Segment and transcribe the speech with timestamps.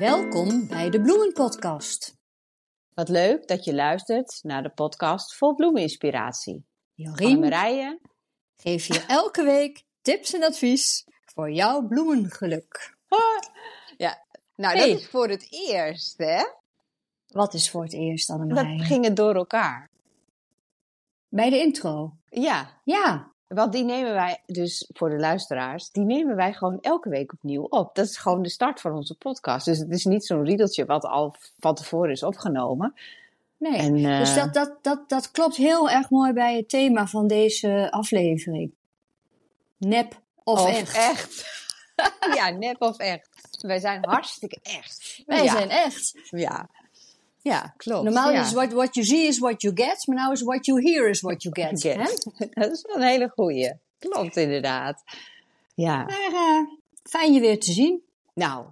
[0.00, 2.16] Welkom bij de Bloemenpodcast.
[2.94, 6.64] Wat leuk dat je luistert naar de podcast vol bloemeninspiratie.
[6.94, 8.00] Jorien Marije.
[8.56, 12.96] geeft je elke week tips en advies voor jouw bloemengeluk.
[13.96, 14.24] Ja,
[14.56, 14.88] nou Hey.
[14.90, 16.44] dat is voor het eerst, hè?
[17.26, 18.84] Wat is voor het eerst, Dat Annemarije?
[18.84, 19.90] ging het door elkaar.
[21.28, 22.16] Bij de intro.
[22.28, 27.08] Ja, Ja, want die nemen wij, dus voor de luisteraars, die nemen wij gewoon elke
[27.08, 27.94] week opnieuw op.
[27.94, 29.64] Dat is gewoon de start van onze podcast.
[29.64, 32.94] Dus het is niet zo'n riedeltje wat al van tevoren is opgenomen.
[33.56, 33.76] nee.
[33.76, 37.26] En, eh, Dus dat, dat, dat, dat klopt heel erg mooi bij het thema van
[37.26, 38.72] deze aflevering.
[39.76, 41.44] Nep of, echt.
[42.36, 43.28] ja, nep of echt.
[43.60, 45.22] Wij zijn hartstikke echt.
[45.26, 45.50] Wij ja.
[45.50, 46.12] zijn echt.
[46.30, 46.68] Ja,
[47.42, 48.04] ja klopt.
[48.04, 48.40] Normaal ja.
[48.40, 51.08] is what, what you see is what you get, maar nou is what you hear
[51.08, 51.80] is what you get.
[51.80, 51.96] Get.
[51.96, 52.46] hè?
[52.60, 53.78] Dat is wel een hele goeie.
[53.98, 55.02] Klopt inderdaad.
[55.74, 56.60] Ja, Maar eh,
[57.02, 58.02] fijn je weer te zien.
[58.34, 58.66] nou,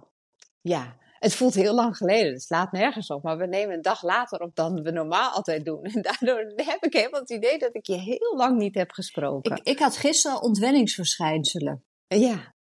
[0.61, 0.97] ja.
[1.19, 3.23] Het voelt heel lang geleden, het slaat nergens op.
[3.23, 5.83] Maar we nemen een dag later op dan we normaal altijd doen.
[5.83, 9.55] En daardoor heb ik helemaal het idee dat ik je heel lang niet heb gesproken.
[9.55, 11.83] Ik, ik had gisteren ontwenningsverschijnselen.
[12.07, 12.53] Ja.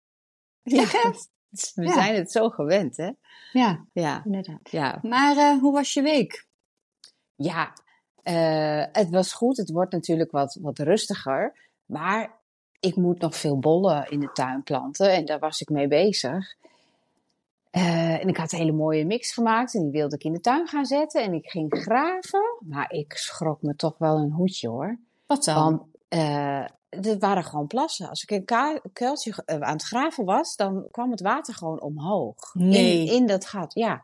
[0.63, 1.13] Ja, ja.
[1.75, 1.93] We Ja.
[1.93, 3.11] zijn het zo gewend, hè?
[3.53, 4.71] Ja, Ja, inderdaad.
[4.71, 4.99] ja.
[5.03, 6.47] Maar eh, hoe was je week?
[7.37, 7.73] Ja,
[8.23, 9.57] eh, het was goed.
[9.57, 11.55] Het wordt natuurlijk wat, wat rustiger.
[11.87, 12.37] Maar
[12.81, 15.13] ik moet nog veel bollen in de tuin planten.
[15.13, 16.55] En daar was ik mee bezig.
[17.71, 19.75] Eh, en ik had een hele mooie mix gemaakt.
[19.75, 21.23] En die wilde ik in de tuin gaan zetten.
[21.23, 22.57] En ik ging graven.
[22.61, 24.99] Maar ik schrok me toch wel een hoedje hoor.
[25.27, 25.55] Wat dan?
[25.65, 28.09] Want er waren gewoon plassen.
[28.09, 28.45] Als ik een
[28.93, 32.55] kuiltje eh, aan het graven was, dan kwam het water gewoon omhoog.
[32.55, 33.07] Nee.
[33.07, 34.01] In, in dat gat, ja.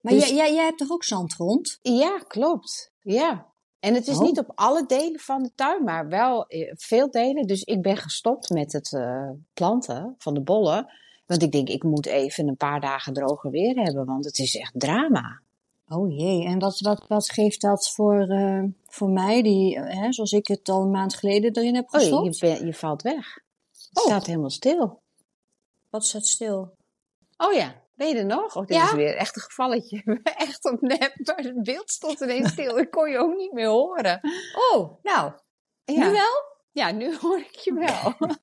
[0.00, 1.78] maar dus- jij, hebt toch ook zand rond?
[1.82, 2.92] Ja, klopt.
[3.00, 3.46] Ja.
[3.80, 4.22] En het is Oh.
[4.22, 7.46] niet op alle delen van de tuin, maar wel eh, veel delen.
[7.46, 10.92] Dus ik ben gestopt met het eh, planten van de bollen.
[11.26, 14.56] Want ik denk, ik moet even een paar dagen droger weer hebben, want het is
[14.56, 15.40] echt drama.
[15.88, 20.12] Oh jee, en wat, wat, wat geeft dat voor, eh, voor mij, die, eh, hè,
[20.12, 22.38] zoals ik het al een maand geleden erin heb Oh, je, gestopt?
[22.38, 23.34] je, ben- je valt weg.
[23.72, 24.04] Het Oh.
[24.04, 25.00] staat helemaal stil.
[25.90, 26.72] Wat staat stil?
[27.36, 28.56] Oh ja, ben je er nog?
[28.56, 28.84] Oh, dit Ja.
[28.84, 30.02] is weer echt een gevalletje.
[30.48, 32.78] echt op nep, maar het beeld stond ineens stil.
[32.78, 34.20] Ik kon je ook niet meer horen.
[34.72, 35.32] Oh, nou,
[35.84, 36.06] Ja.
[36.06, 36.56] nu wel?
[36.78, 38.14] Ja, nu hoor ik je wel.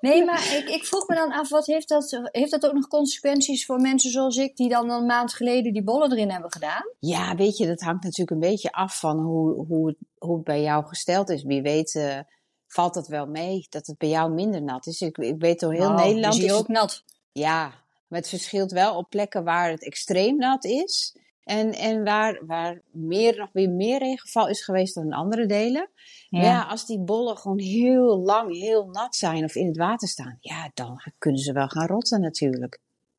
[0.00, 2.86] Nee, maar ik, ik vroeg me dan af, wat heeft dat, heeft dat ook nog
[2.86, 6.82] consequenties voor mensen zoals ik, die dan een maand geleden die bollen erin hebben gedaan?
[6.98, 10.44] Ja, weet je, dat hangt natuurlijk een beetje af van hoe, hoe, het, hoe het
[10.44, 11.42] bij jou gesteld is.
[11.42, 12.18] Wie weet eh,
[12.66, 15.00] valt het wel mee dat het bij jou minder nat is.
[15.00, 16.34] Ik, ik weet door heel Oh, Nederland...
[16.34, 17.04] Is is ook nat?
[17.32, 17.72] Ja,
[18.06, 21.16] maar het verschilt wel op plekken waar het extreem nat is.
[21.44, 25.88] En, en waar, waar meer, nog weer meer regenval is geweest dan in andere delen.
[26.28, 26.42] Ja.
[26.42, 30.36] ja, als die bollen gewoon heel lang heel nat zijn of in het water staan,
[30.40, 32.78] ja, dan kunnen ze wel gaan rotten natuurlijk.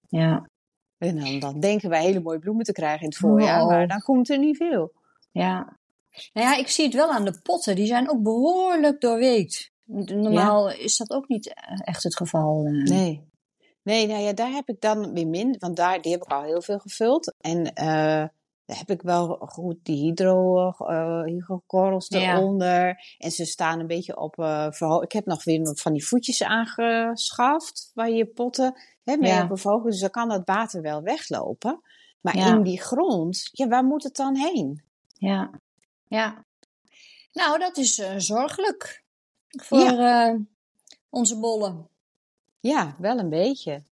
[0.09, 0.49] ja.
[0.97, 3.99] En dan, dan denken wij hele mooie bloemen te krijgen in het voorjaar, maar dan
[4.01, 4.91] komt er niet veel.
[5.31, 5.77] Ja.
[6.33, 7.75] Nou ja, ik zie het wel aan de potten.
[7.75, 9.71] Die zijn ook behoorlijk doorweekt.
[9.85, 12.65] Normaal is dat ook niet eh, echt het geval.
[12.65, 12.71] eh.
[12.83, 13.21] Nee.
[13.85, 16.43] Nee, nou ja, daar heb ik dan weer min, want daar, die heb ik al
[16.43, 17.33] heel veel gevuld.
[17.41, 18.27] En eh
[18.65, 22.37] daar heb ik wel goed die hydro, eh hydrokorrels Ja.
[22.37, 22.97] eronder.
[23.17, 24.33] En ze staan een beetje op
[24.69, 25.03] verhoog.
[25.03, 28.73] Ik heb nog weer van die voetjes aangeschaft waar je potten
[29.03, 29.47] hè, mee Ja.
[29.83, 31.81] Dus dan kan dat water wel weglopen.
[32.21, 32.55] Maar Ja.
[32.55, 34.83] in die grond, ja, waar moet het dan heen?
[35.17, 35.49] Ja.
[36.07, 36.45] ja.
[37.33, 39.03] Nou, dat is eh, zorgelijk
[39.47, 39.79] voor
[41.09, 41.89] onze bollen.
[42.65, 43.83] Ja, wel een beetje.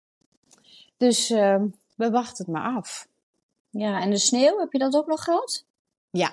[0.98, 1.62] Dus eh,
[1.96, 3.08] we wachten het maar af.
[3.70, 5.66] Ja, en de sneeuw, heb je dat ook nog gehad?
[6.10, 6.32] Ja,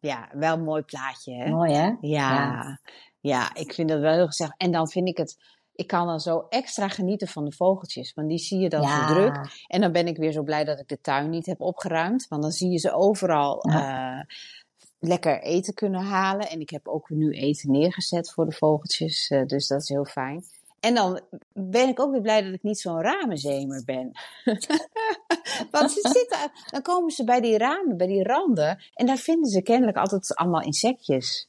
[0.00, 1.34] ja wel een mooi plaatje.
[1.34, 1.50] Hè?
[1.50, 1.86] Mooi, hè?
[1.86, 2.80] Ja, ja.
[3.20, 3.54] Ja.
[3.54, 4.54] ik vind dat wel heel gezellig.
[4.56, 5.38] En dan vind ik het,
[5.74, 9.06] ik kan dan zo extra genieten van de vogeltjes, want die zie je dan zo
[9.06, 9.64] druk.
[9.66, 12.42] En dan ben ik weer zo blij dat ik de tuin niet heb opgeruimd, want
[12.42, 14.20] dan zie je ze overal eh,
[14.98, 16.48] lekker eten kunnen halen.
[16.48, 20.04] En ik heb ook nu eten neergezet voor de vogeltjes, eh, dus dat is heel
[20.04, 20.44] fijn.
[20.80, 21.20] En dan
[21.52, 24.12] ben ik ook weer blij dat ik niet zo'n ramenzemer ben.
[25.70, 28.82] Want ze zitten, dan komen ze bij die ramen, bij die randen.
[28.94, 31.48] En daar vinden ze kennelijk altijd allemaal insectjes.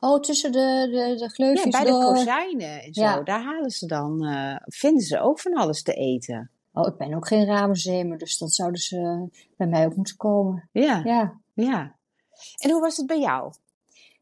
[0.00, 3.02] Oh, tussen de, de, de gleufjes Ja, bij de kozijnen en zo.
[3.02, 3.22] Ja.
[3.22, 6.50] Daar halen ze dan, eh, vinden ze ook van alles te eten.
[6.72, 10.68] Oh, ik ben ook geen ramenzemer, dus dat zouden ze bij mij ook moeten komen.
[10.72, 11.40] Ja, ja.
[11.54, 11.96] Ja.
[12.56, 13.52] En hoe was het bij jou?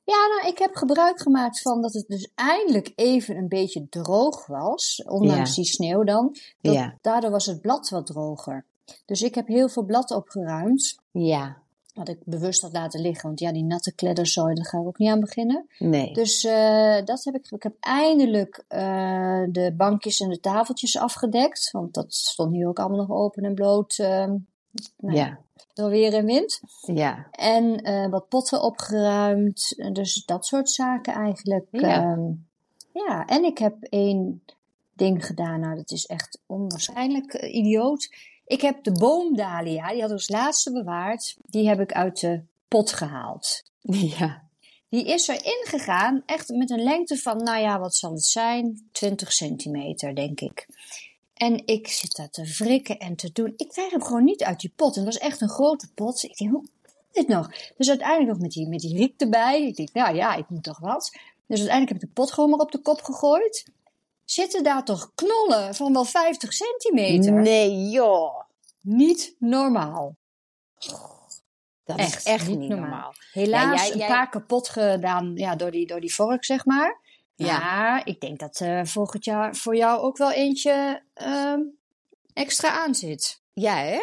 [0.07, 4.47] Ja, nou, ik heb gebruik gemaakt van dat het dus eindelijk even een beetje droog
[4.47, 5.55] was, ondanks Ja.
[5.55, 6.37] die sneeuw dan.
[6.61, 6.99] Dat, Ja.
[7.01, 8.65] Daardoor was het blad wat droger.
[9.05, 10.99] Dus ik heb heel veel blad opgeruimd.
[11.11, 11.57] Ja.
[11.95, 13.27] Wat ik bewust had laten liggen.
[13.27, 15.67] Want ja, die natte kledderzooi, daar ga ik ook niet aan beginnen.
[15.79, 16.13] Nee.
[16.13, 17.51] Dus uh, dat heb ik.
[17.51, 21.71] Ik heb eindelijk uh, de bankjes en de tafeltjes afgedekt.
[21.71, 23.99] Want dat stond hier ook allemaal nog open en bloot.
[23.99, 24.33] Uh,
[24.97, 25.39] nou, ja.
[25.75, 26.61] Door weer en wind.
[26.81, 27.27] Ja.
[27.31, 29.75] En uh, wat potten opgeruimd.
[29.93, 31.67] Dus dat soort zaken eigenlijk.
[31.71, 32.13] Ja.
[32.13, 32.47] Um,
[32.93, 33.27] ja.
[33.27, 34.43] En ik heb één
[34.93, 35.61] ding gedaan.
[35.61, 38.15] Nou, dat is echt onwaarschijnlijk uh, idioot.
[38.47, 41.37] Ik heb de boomdalia, die had ik als laatste bewaard.
[41.47, 43.63] Die heb ik uit de pot gehaald.
[44.19, 44.45] Ja.
[44.89, 48.89] Die is erin gegaan, echt met een lengte van, nou ja, wat zal het zijn?
[48.93, 50.67] 20 centimeter, denk ik.
[51.37, 53.55] En ik zit daar te wrikken en te doen.
[53.57, 54.97] Ik krijg hem gewoon niet uit die pot.
[54.97, 56.23] En het was echt een grote pot.
[56.23, 57.51] Ik denk, hoe kan dit nog?
[57.77, 59.67] Dus uiteindelijk nog met die, met die riek erbij.
[59.67, 61.11] Ik denk, nou ja, ik moet toch wat.
[61.47, 63.67] Dus uiteindelijk heb ik de pot gewoon maar op de kop gegooid.
[64.25, 67.33] Zitten daar toch knollen van wel 50 centimeter?
[67.33, 68.41] Nee, joh.
[68.81, 70.17] Niet normaal.
[71.85, 72.79] Dat echt, is echt niet, normaal.
[72.79, 73.15] normaal.
[73.33, 77.01] Helaas ja, jij, een paar kapot gedaan ja, door, die, door die vork, zeg maar.
[77.37, 81.57] Ja, ja ik denk dat uh, volgend jaar voor jou ook wel eentje uh,
[82.33, 83.41] extra aan zit.
[83.53, 84.01] Ja, hè?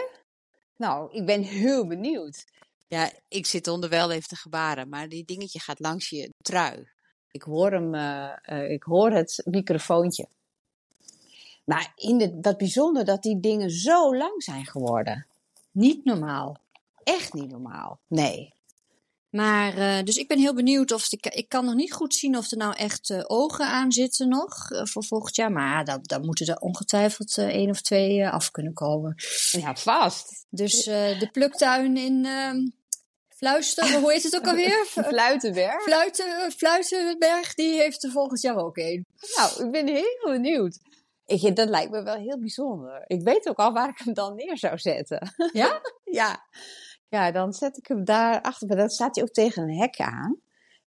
[0.77, 2.45] Nou, ik ben heel benieuwd.
[2.88, 6.88] Ja, ik zit onder wel even te gebaren, maar die dingetje gaat langs je trui.
[7.31, 10.27] Ik hoor hem, uh, uh, ik hoor het microfoontje.
[11.63, 15.25] Maar in de, wat bijzonder dat die dingen zo lang zijn geworden.
[15.71, 16.57] Niet normaal.
[17.03, 18.00] Echt niet normaal.
[18.07, 18.53] Nee.
[19.33, 22.38] Maar, uh, dus ik ben heel benieuwd of ik, ik kan nog niet goed zien
[22.38, 25.51] of er nou echt uh, ogen aan zitten nog uh, voor volgend jaar.
[25.51, 29.15] Maar dan, dan moeten er ongetwijfeld één of twee af kunnen komen.
[29.51, 30.45] Ja, vast.
[30.50, 32.57] Dus de pluktuin in ehm,
[33.35, 34.85] Fluister, hoe heet het ook alweer?
[35.07, 35.83] Fluitenberg.
[35.83, 39.06] Fluiten, Fluitenberg, die heeft er volgend jaar ook één.
[39.36, 40.79] Nou, ik ben heel benieuwd.
[41.25, 43.03] Ik, dat lijkt me wel heel bijzonder.
[43.07, 45.33] Ik weet ook al waar ik hem dan neer zou zetten.
[45.53, 45.81] Ja?
[46.21, 46.45] ja.
[47.13, 48.68] Ja, dan zet ik hem daar achter.
[48.68, 50.38] Maar dan staat hij ook tegen een hek aan.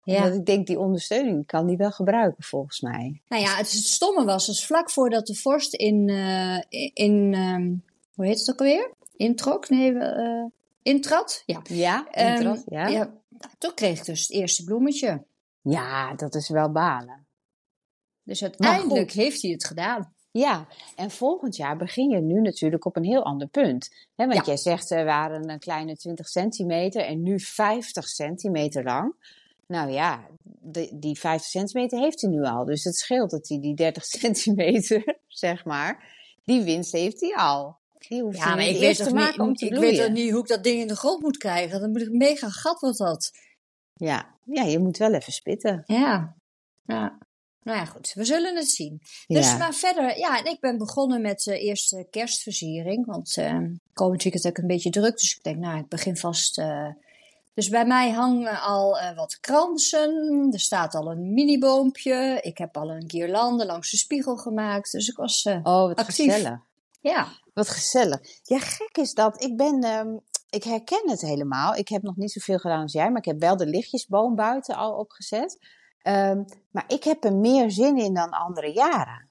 [0.03, 0.17] Ja.
[0.17, 3.21] Omdat ik denk, die ondersteuning kan die wel gebruiken, volgens mij.
[3.29, 6.61] Nou ja, het, het stomme was, dus vlak voordat de vorst in, uh,
[6.93, 7.85] in um,
[8.15, 8.91] hoe heet het ook alweer?
[9.17, 9.69] Introk?
[9.69, 10.45] Nee, uh,
[10.83, 11.43] intrad?
[11.47, 11.61] Ja.
[11.65, 12.87] Ja, intrad, um, ja.
[12.87, 13.13] ja.
[13.59, 15.25] Toen kreeg ik dus het eerste bloemetje.
[15.61, 17.27] Ja, dat is wel balen.
[18.23, 20.15] Dus uiteindelijk heeft hij het gedaan.
[20.39, 20.67] Ja,
[20.97, 23.91] en volgend jaar begin je nu natuurlijk op een heel ander punt.
[24.15, 24.43] He, want ja.
[24.45, 29.15] jij zegt, er waren een kleine 20 centimeter en nu 50 centimeter lang.
[29.67, 32.65] Nou ja, de, die 50 centimeter heeft hij nu al.
[32.65, 37.77] Dus het scheelt dat hij die 30 centimeter, zeg maar, die winst heeft hij al.
[38.09, 40.31] Die hoeft ja, maar ik weet, te maken niet, om te ik weet toch niet
[40.31, 41.81] hoe ik dat ding in de grond moet krijgen.
[41.81, 43.31] Dan moet ik mega gat wat dat.
[43.95, 45.83] Ja, ja, je moet wel even spitten.
[45.87, 46.37] Ja,
[46.83, 47.19] ja.
[47.67, 48.13] Nou ja, goed.
[48.15, 49.01] We zullen het zien.
[49.27, 49.57] Dus ja.
[49.57, 53.07] maar verder, ja, en ik ben begonnen met de eerste kerstversiering.
[53.07, 53.59] Want uh,
[53.93, 55.19] komend weekend heb ik een beetje druk.
[55.19, 56.59] Dus ik denk, nou, ik begin vast.
[56.59, 56.89] Uh,
[57.55, 60.49] dus bij mij hangen al uh, wat kransen.
[60.53, 62.39] Er staat al een miniboompje.
[62.43, 64.93] Ik heb al een guirlande langs de spiegel gemaakt.
[64.93, 66.33] Dus ik was uh, Oh, wat actief.
[66.33, 66.59] gezellig.
[67.01, 67.29] Ja.
[67.55, 68.21] Wat gezellig.
[68.43, 69.43] Ja, gek is dat.
[69.43, 69.85] Ik ben...
[69.85, 70.21] Um,
[70.51, 71.75] ik herken het helemaal.
[71.75, 73.09] Ik heb nog niet zoveel gedaan als jij.
[73.09, 75.59] Maar ik heb wel de lichtjesboom buiten al opgezet.
[76.09, 79.31] Um, maar ik heb er meer zin in dan andere jaren.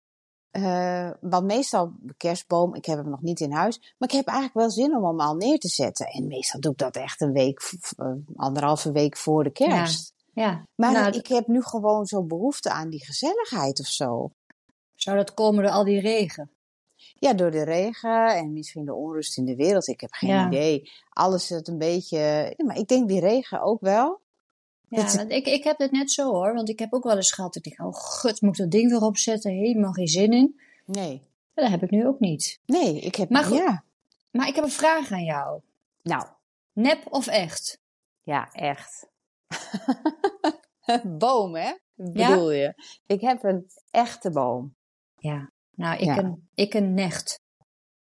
[0.52, 3.80] Uh, want meestal, kerstboom, ik heb hem nog niet in huis.
[3.98, 6.06] Maar ik heb eigenlijk wel zin om hem al neer te zetten.
[6.06, 10.14] En meestal doe ik dat echt een week, uh, anderhalve week voor de kerst.
[10.34, 10.44] Ja.
[10.44, 10.66] ja.
[10.76, 14.32] Maar nou, ik heb nu gewoon zo behoefte aan die gezelligheid of zo.
[14.96, 16.52] Zou dat komen door al die regen?
[16.96, 19.88] Ja, door de regen en misschien de onrust in de wereld.
[19.88, 20.48] Ik heb geen ja.
[20.48, 20.92] idee.
[21.10, 22.18] Alles het een beetje.
[22.58, 24.24] Ja, maar ik denk die regen ook wel.
[24.90, 26.54] Ja, want ik, ik heb het net zo hoor.
[26.54, 27.56] Want ik heb ook wel eens gehad.
[27.56, 29.52] Ik denk, oh god, moet ik dat ding weer opzetten?
[29.52, 30.60] Helemaal geen zin in.
[30.86, 31.22] Nee.
[31.54, 32.60] Dat heb ik nu ook niet.
[32.66, 33.30] Nee, ik heb...
[33.30, 33.84] Maar goed, ja.
[34.32, 35.62] maar ik heb een vraag aan jou.
[36.02, 36.26] Nou.
[36.74, 37.80] Nep of echt?
[38.24, 39.08] Ja, echt.
[41.20, 41.74] boom, hè?
[41.96, 42.62] Bedoel ja?
[42.62, 42.84] je?
[43.06, 44.76] Ik heb een echte boom.
[45.18, 45.52] Ja.
[45.76, 46.18] Nou, ik, ja.
[46.18, 47.40] Een, ik een necht.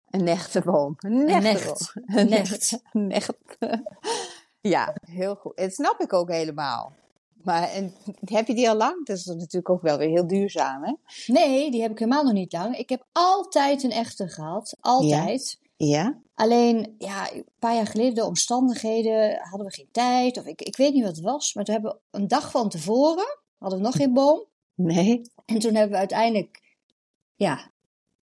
[0.09, 0.93] Een nechte boom.
[0.97, 2.81] Een nechte Een necht.
[2.91, 3.33] Een necht.
[4.69, 5.57] Ja, heel goed.
[5.57, 6.93] Dat snap ik ook helemaal.
[7.43, 7.93] Maar en,
[8.25, 9.05] heb je die al lang?
[9.05, 10.93] Dat is natuurlijk ook wel weer heel duurzaam, hè?
[11.27, 12.77] Nee, die heb ik helemaal nog niet lang.
[12.77, 14.77] Ik heb altijd een echte gehad.
[14.79, 15.59] Altijd.
[15.75, 15.87] Ja.
[15.87, 16.21] ja.
[16.35, 20.37] Alleen, ja, een paar jaar geleden, de omstandigheden, hadden we geen tijd.
[20.37, 21.53] Of ik, ik weet niet wat het was.
[21.53, 24.45] Maar toen hebben we een dag van tevoren, hadden we nog geen boom.
[24.75, 25.21] Nee.
[25.45, 26.61] En toen hebben we uiteindelijk,
[27.35, 27.71] ja,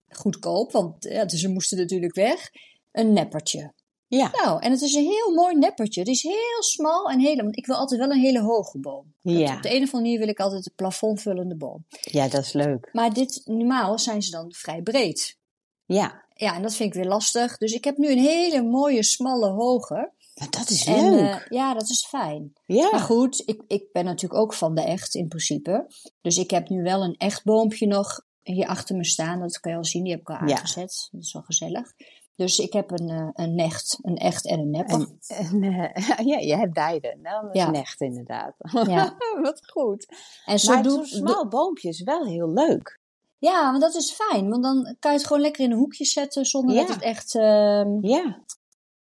[0.08, 2.50] goedkoop, want ja, dus ze moesten natuurlijk weg,
[2.92, 3.72] een neppertje.
[4.16, 4.30] Ja.
[4.44, 6.00] Nou, en het is een heel mooi neppertje.
[6.00, 7.36] Het is heel smal en heel...
[7.36, 9.14] Want ik wil altijd wel een hele hoge boom.
[9.20, 9.56] Ja.
[9.56, 11.86] Op de een of andere manier wil ik altijd een plafondvullende boom.
[12.00, 12.88] Ja, dat is leuk.
[12.92, 15.38] Maar dit, normaal zijn ze dan vrij breed.
[15.84, 16.22] Ja.
[16.34, 17.56] Ja, en dat vind ik weer lastig.
[17.58, 20.12] Dus ik heb nu een hele mooie, smalle, hoge.
[20.34, 21.20] Maar dat is En, leuk.
[21.30, 22.52] eh, ja, dat is fijn.
[22.66, 22.88] ja.
[22.90, 25.86] Maar goed, ik, ik ben natuurlijk ook van de echt in principe.
[26.20, 29.40] Dus ik heb nu wel een echt boompje nog hier achter me staan.
[29.40, 30.56] Dat kan je al zien, die heb ik al Ja.
[30.56, 31.08] aangezet.
[31.10, 31.92] Dat is wel gezellig.
[32.36, 35.08] Dus ik heb een, eh, een necht, een echt en een nepper.
[35.26, 35.50] Eh,
[36.30, 37.16] ja, je hebt beide.
[37.22, 37.72] Nou, dat is Ja.
[37.72, 38.54] echt inderdaad.
[38.86, 39.16] Ja.
[39.42, 40.06] Wat goed.
[40.44, 43.00] En zo maar zo'n smal boompje is wel heel leuk.
[43.38, 44.48] Ja, maar dat is fijn.
[44.50, 46.80] Want dan kan je het gewoon lekker in een hoekje zetten zonder Ja.
[46.80, 48.42] dat het echt ehm, Ja.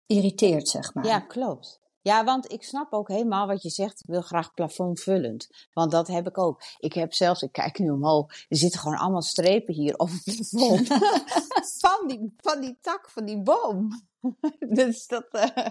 [0.05, 1.05] irriteert, zeg maar.
[1.05, 1.79] Ja, klopt.
[2.01, 4.00] Ja, want ik snap ook helemaal wat je zegt.
[4.00, 5.50] Ik wil graag plafondvullend.
[5.74, 6.62] Want dat heb ik ook.
[6.77, 10.24] Ik heb zelfs, ik kijk nu omhoog, er zitten gewoon allemaal strepen hier op het
[10.24, 10.88] plafond.
[11.82, 14.08] van, die, van die tak van die boom.
[14.60, 15.65] dus dat, eh,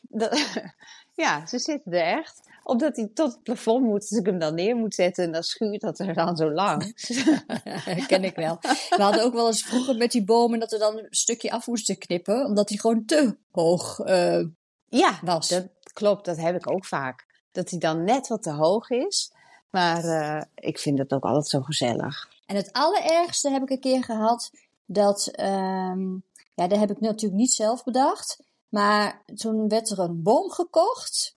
[0.00, 0.38] dat
[1.14, 2.40] ja, ze zitten er echt.
[2.62, 5.24] Omdat hij tot het plafond moet, dus ik hem dan neer moet zetten.
[5.24, 6.94] En dan schuurt dat er dan zo lang.
[8.06, 8.58] ken ik wel.
[8.60, 11.66] We hadden ook wel eens vroeger met die bomen dat we dan een stukje af
[11.66, 14.44] moesten knippen, omdat die gewoon te hoog eh,
[14.96, 15.48] ja, was.
[15.48, 16.24] dat klopt.
[16.24, 17.26] Dat heb ik ook vaak.
[17.52, 19.32] Dat hij dan net wat te hoog is.
[19.70, 22.28] Maar eh, ik vind het ook altijd zo gezellig.
[22.46, 24.50] En het allerergste heb ik een keer gehad
[24.84, 26.12] dat, ehm,
[26.54, 31.36] ja, dat heb ik natuurlijk niet zelf bedacht, maar toen werd er een boom gekocht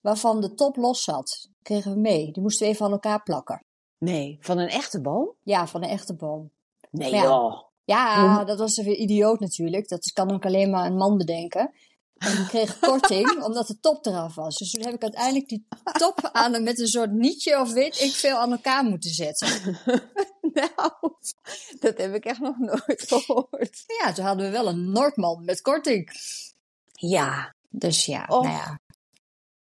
[0.00, 1.48] waarvan de top los zat.
[1.62, 2.32] Kregen we mee.
[2.32, 3.62] Die moesten we even aan elkaar plakken.
[3.98, 5.34] Nee, van een echte boom?
[5.42, 6.50] Ja, van een echte boom.
[6.90, 7.22] Nee Ja.
[7.22, 7.62] joh.
[7.84, 9.88] Ja, dat was weer idioot natuurlijk.
[9.88, 11.72] Dat kan ook alleen maar een man bedenken.
[12.18, 14.56] En kreeg korting omdat de top eraf was.
[14.56, 18.12] Dus toen heb ik uiteindelijk die top aan met een soort nietje of weet ik
[18.12, 19.48] veel aan elkaar moeten zetten.
[20.58, 20.92] nou,
[21.80, 23.84] dat heb ik echt nog nooit gehoord.
[24.00, 26.10] Ja, toen hadden we wel een Noordman met korting.
[26.92, 27.54] Ja.
[27.70, 28.80] Dus ja, nou ja.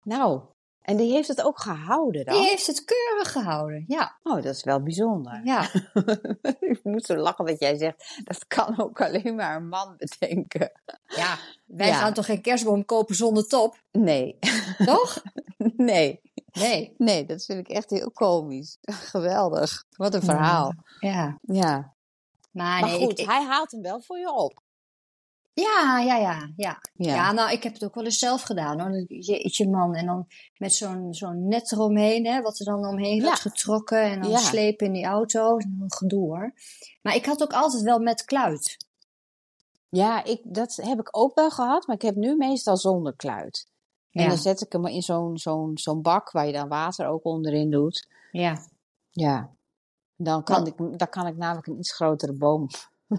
[0.04, 0.42] Nou,
[0.88, 2.34] en die heeft het ook gehouden dan?
[2.40, 3.84] Die heeft het keurig gehouden.
[3.88, 5.42] Ja, Oh, dat is wel bijzonder.
[5.44, 5.70] ja.
[6.60, 10.72] ik moet zo lachen dat jij zegt, dat kan ook alleen maar een man bedenken.
[11.08, 11.38] ja.
[11.66, 11.94] Wij Ja.
[11.94, 13.82] gaan toch geen kerstboom kopen zonder top?
[13.92, 14.38] Nee,
[14.86, 15.24] Toch?
[15.58, 16.94] nee, Nee.
[16.98, 18.78] nee, dat vind ik echt heel komisch.
[18.82, 19.86] Geweldig.
[19.90, 20.74] Wat een verhaal.
[21.00, 21.38] Ja.
[21.42, 21.96] Ja.
[22.52, 24.62] Maar, Maar nee, goed, ik- ik- hij haalt hem wel voor je op.
[25.62, 26.80] ja, ja, ja, ja.
[26.96, 27.14] Ja.
[27.16, 29.06] Ja, nou, ik heb het ook wel eens zelf gedaan hoor.
[29.08, 33.24] Jeetje man, en dan met zo'n zo'n net eromheen, hè, wat er dan omheen Ja.
[33.24, 34.38] wordt getrokken en dan Ja.
[34.38, 35.58] slepen in die auto.
[35.58, 36.54] Een gedoe hoor.
[37.02, 38.78] Maar ik had ook altijd wel met kluit.
[39.90, 43.68] Ja, ik, dat heb ik ook wel gehad, maar ik heb nu meestal zonder kluit.
[44.12, 44.28] En Ja.
[44.30, 47.72] dan zet ik hem in zo'n zo'n zo'n bak waar je dan water ook onderin
[47.72, 48.08] doet.
[48.32, 48.58] Ja.
[49.12, 49.50] Ja.
[50.16, 52.68] Dan kan, ik, dan kan ik namelijk een iets grotere boom.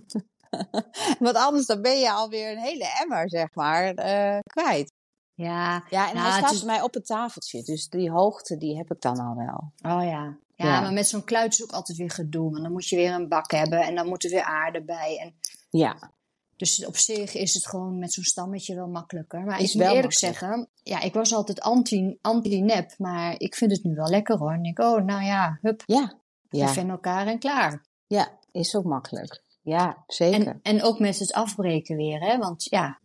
[1.19, 4.93] Want anders dan ben je alweer een hele emmer, zeg maar, eh, kwijt.
[5.35, 5.85] Ja.
[5.90, 7.62] Ja, en Nou, hij het staat is- bij mij op het tafeltje.
[7.62, 9.73] Dus die hoogte, die heb ik dan al wel.
[9.97, 10.37] Oh ja.
[10.55, 10.81] Ja, Ja.
[10.81, 12.50] maar met zo'n kluit is ook altijd weer gedoe.
[12.50, 15.19] Want dan moet je weer een bak hebben en dan moet er weer aarde bij.
[15.21, 15.35] En
[15.71, 16.12] Ja.
[16.57, 19.40] Dus op zich is het gewoon met zo'n stammetje wel makkelijker.
[19.45, 20.38] Maar Is ik moet eerlijk makkelijk.
[20.38, 24.52] zeggen, ja, ik was altijd anti- anti-nep, maar ik vind het nu wel lekker hoor.
[24.52, 26.12] En ik, oh, nou ja, hup, Ja.
[26.49, 26.69] Ja.
[26.69, 27.85] even in elkaar en klaar.
[28.07, 29.43] ja, is ook makkelijk.
[29.69, 30.47] Ja, zeker.
[30.47, 32.39] En, en ook met het afbreken weer, hè.
[32.39, 32.99] Want ja,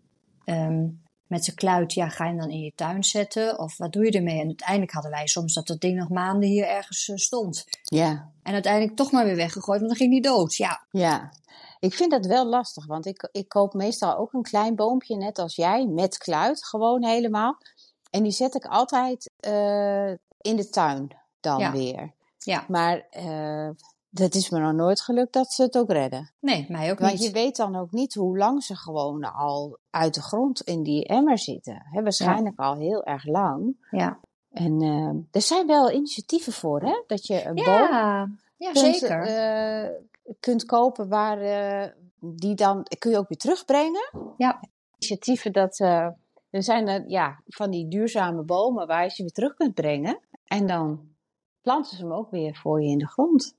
[0.45, 0.87] ehm,
[1.27, 3.59] met de kluit, ja, ga je hem dan in je tuin zetten?
[3.59, 4.39] Of wat doe je ermee?
[4.39, 7.65] En uiteindelijk hadden wij soms dat dat ding nog maanden hier ergens eh, stond.
[7.83, 8.31] Ja.
[8.43, 10.55] En uiteindelijk toch maar weer weggegooid, want dan ging die dood.
[10.55, 11.31] Ja, Ja,
[11.79, 15.39] ik vind dat wel lastig, want ik, ik koop meestal ook een klein boompje, net
[15.39, 17.57] als jij, met kluit, gewoon helemaal.
[18.09, 20.09] En die zet ik altijd eh,
[20.41, 21.71] in de tuin dan Ja.
[21.71, 22.13] weer.
[22.37, 22.65] ja.
[22.67, 23.69] Maar eh
[24.15, 26.31] dat is me nog nooit gelukt dat ze het ook redden.
[26.39, 27.23] Nee, mij ook Want niet.
[27.23, 31.05] je weet dan ook niet hoe lang ze gewoon al uit de grond in die
[31.05, 31.85] emmer zitten.
[31.93, 33.87] Waarschijnlijk al heel erg lang.
[33.91, 34.19] Ja,
[34.51, 37.03] En eh, er zijn wel initiatieven voor, hè?
[37.07, 37.65] Dat je een boom
[38.57, 39.21] ja, kunt, zeker.
[39.21, 39.89] eh,
[40.39, 41.89] kunt kopen waar eh,
[42.19, 44.09] die dan kun je ook weer terugbrengen.
[44.37, 44.59] Ja.
[44.97, 49.53] Initiatieven dat er zijn er ja van die duurzame bomen waar je ze weer terug
[49.53, 50.99] kunt brengen en dan
[51.61, 53.55] planten ze hem ook weer voor je in de grond.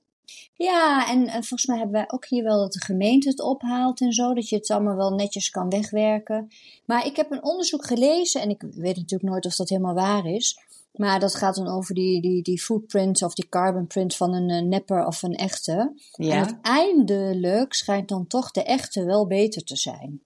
[0.53, 4.01] Ja, en, en volgens mij hebben wij ook hier wel dat de gemeente het ophaalt
[4.01, 6.47] en zo, dat je het allemaal wel netjes kan wegwerken.
[6.85, 10.25] Maar ik heb een onderzoek gelezen, en ik weet natuurlijk nooit of dat helemaal waar
[10.25, 10.59] is,
[10.93, 14.49] maar dat gaat dan over die, die, die footprint of die carbon print van een
[14.49, 15.93] eh, nepper of een echte.
[16.11, 16.45] En Ja.
[16.45, 20.21] uiteindelijk schijnt dan toch de echte wel beter te zijn.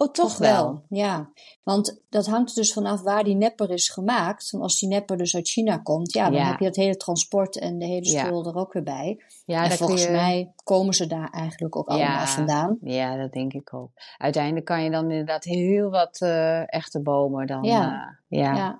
[0.00, 0.82] Oh, toch wel.
[0.88, 1.30] Ja,
[1.62, 4.50] want dat hangt dus vanaf waar die nepper is gemaakt.
[4.50, 6.46] Want als die nepper dus uit China komt, ja, dan Ja.
[6.46, 8.24] heb je het hele transport en de hele Ja.
[8.24, 9.22] spul er ook weer bij.
[9.44, 12.26] Ja, en volgens je- mij komen ze daar eigenlijk ook allemaal Ja.
[12.26, 12.78] vandaan.
[12.80, 13.90] Ja, dat denk ik ook.
[14.18, 17.62] Uiteindelijk kan je dan inderdaad heel wat eh, echte bomen dan.
[17.62, 18.16] Ja.
[18.28, 18.54] eh, ja.
[18.56, 18.78] Ja.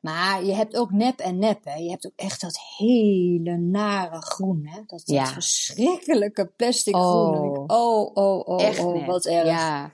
[0.00, 1.74] Maar je hebt ook nep en nep, hè.
[1.74, 4.76] Je hebt ook echt dat hele nare groen, hè.
[4.76, 5.26] Dat, dat Ja.
[5.26, 7.56] verschrikkelijke plastic groen.
[7.58, 7.64] Oh.
[7.66, 9.46] Oh, oh, oh, Echt oh, wat erg.
[9.46, 9.90] Ja,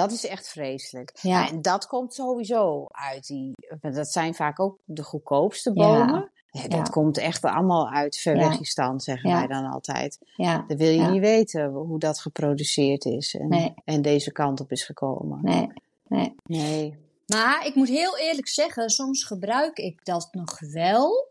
[0.00, 1.12] Dat is echt vreselijk.
[1.22, 1.48] Ja.
[1.48, 3.52] En dat komt sowieso uit die.
[3.80, 6.30] Dat zijn vaak ook de goedkoopste bomen.
[6.50, 6.82] Ja, dat Ja.
[6.82, 8.16] komt echt allemaal uit.
[8.16, 10.18] Verwegistan, zeggen wij dan altijd.
[10.36, 13.74] Ja, Dan wil je niet weten hoe dat geproduceerd is en, Nee.
[13.84, 15.38] en deze kant op is gekomen.
[15.42, 15.68] nee,
[16.08, 16.34] nee.
[16.44, 16.96] Nee.
[17.26, 21.26] Maar ik moet heel eerlijk zeggen, soms gebruik ik dat nog wel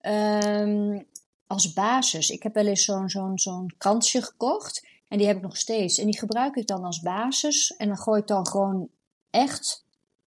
[0.00, 1.00] ehm,
[1.46, 2.30] als basis.
[2.30, 5.98] Ik heb wel eens zo'n zo'n zo'n kansje gekocht en die heb ik nog steeds.
[5.98, 8.88] En die gebruik ik dan als basis en dan gooi ik dan gewoon
[9.30, 9.84] echt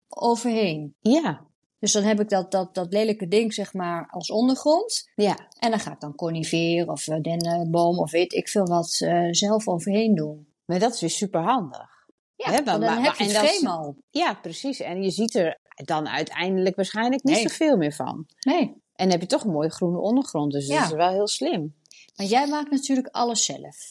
[0.08, 0.94] overheen.
[1.00, 1.46] Ja,
[1.78, 5.08] Dus dan heb ik dat, dat, dat lelijke ding zeg maar als ondergrond.
[5.14, 5.36] ja.
[5.58, 9.28] En dan ga ik dan conifeer of eh, dennenboom of weet ik veel wat eh,
[9.30, 10.46] zelf overheen doen.
[10.64, 11.88] Maar dat is weer super handig.
[12.36, 13.96] Ja, dan maar- maar- heb je het frame al.
[14.10, 14.80] Ja, precies.
[14.80, 17.48] En je ziet er dan uiteindelijk waarschijnlijk niet Nee.
[17.48, 18.26] zoveel meer van.
[18.40, 20.52] Nee, En dan heb je toch een mooie groene ondergrond.
[20.52, 20.78] Dus Ja.
[20.80, 21.74] dat is wel heel slim.
[22.16, 23.90] want jij maakt natuurlijk alles zelf,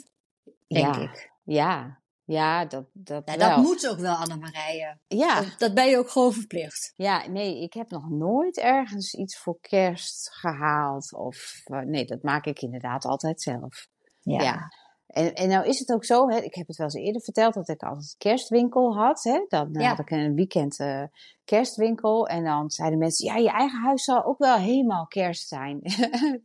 [0.74, 1.02] denk ja.
[1.02, 1.32] ik.
[1.44, 3.50] Ja, ja dat, dat Ja, wel.
[3.50, 5.00] dat moet ook wel, Annemarije.
[5.08, 5.42] Ja.
[5.42, 6.94] Dat, dat ben je ook gewoon verplicht.
[6.96, 11.14] ja, nee, ik heb nog nooit ergens iets voor kerst gehaald.
[11.14, 13.88] Of eh, nee, dat maak ik inderdaad altijd zelf.
[14.20, 14.72] Ja.
[15.14, 17.54] En, en nou is het ook zo, hè, ik heb het wel eens eerder verteld,
[17.54, 19.24] dat ik altijd een kerstwinkel had.
[19.24, 19.46] Hè?
[19.48, 19.90] Dan eh, Ja.
[19.90, 21.04] had ik een weekend eh,
[21.46, 22.28] kerstwinkel.
[22.28, 25.82] En dan zeiden mensen, ja, je eigen huis zal ook wel helemaal kerst zijn.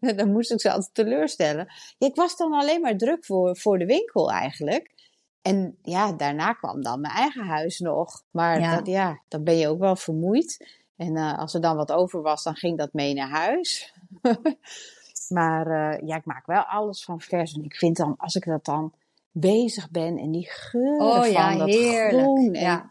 [0.17, 1.67] dan moest ik ze altijd teleurstellen.
[1.99, 4.95] Ja, ik was dan alleen maar druk voor, voor de winkel eigenlijk.
[5.43, 8.23] En ja, daarna kwam dan mijn eigen huis nog.
[8.31, 8.77] Maar Ja.
[8.77, 10.77] Dat, ja, dan ben je ook wel vermoeid.
[10.97, 13.95] En eh, als er dan wat over was, dan ging dat mee naar huis.
[15.29, 17.53] maar eh, ja, ik maak wel alles van vers.
[17.53, 18.93] En ik vind dan, als ik dat dan
[19.33, 22.23] bezig ben en die geuren Oh van ja, dat heerlijk.
[22.23, 22.91] groen en, Ja.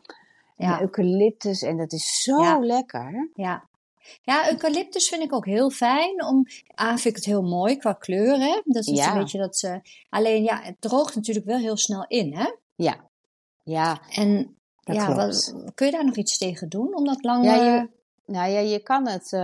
[0.57, 1.61] en eucalyptus.
[1.61, 2.59] En dat is zo Ja.
[2.59, 3.29] lekker.
[3.33, 3.63] Ja.
[4.21, 6.25] Ja, eucalyptus vind ik ook heel fijn.
[6.25, 6.45] Om,
[6.81, 8.61] A, vind ik het heel mooi qua kleur, hè.
[8.65, 9.11] Dat is Ja.
[9.11, 9.81] een beetje dat ze...
[10.09, 12.51] Alleen, ja, het droogt natuurlijk wel heel snel in, hè.
[12.75, 12.95] Ja,
[13.63, 16.95] ja, En dat ja, wat, kun je daar nog iets tegen doen?
[16.95, 17.45] Om dat lang...
[17.45, 17.89] Ja, je-
[18.25, 19.39] Nou ja, je kan het eh,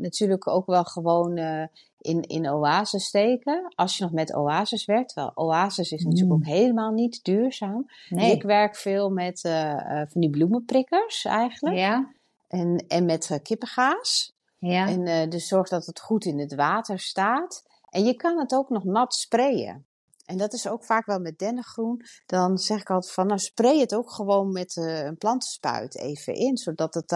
[0.00, 1.64] natuurlijk ook wel gewoon eh,
[2.00, 3.72] in, in oases steken.
[3.74, 5.12] Als je nog met oases werkt.
[5.12, 6.36] Wel, oases is natuurlijk Mm.
[6.36, 7.86] ook helemaal niet duurzaam.
[8.08, 8.32] Nee.
[8.32, 11.76] ik werk veel met eh, eh, van die bloemenprikkers eigenlijk.
[11.76, 12.12] Ja,
[12.48, 14.32] En, en met eh, kippengaas.
[14.58, 14.86] ja.
[14.88, 17.64] En dus zorg dat het goed in het water staat.
[17.90, 19.84] En je kan het ook nog nat sprayen.
[20.26, 22.02] En dat is ook vaak wel met dennengroen.
[22.26, 26.56] Dan zeg ik altijd van, nou spray het ook gewoon met een plantenspuit even in.
[26.56, 27.10] Zodat het